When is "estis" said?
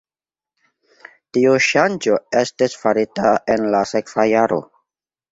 2.39-2.77